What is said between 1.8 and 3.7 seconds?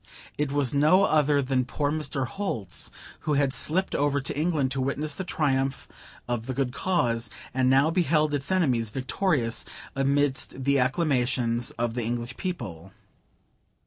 Mr. Holt's, who had